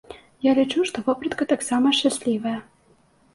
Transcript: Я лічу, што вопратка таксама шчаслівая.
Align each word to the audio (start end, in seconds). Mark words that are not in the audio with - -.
Я 0.45 0.53
лічу, 0.59 0.85
што 0.89 1.03
вопратка 1.09 1.47
таксама 1.53 1.93
шчаслівая. 1.99 2.55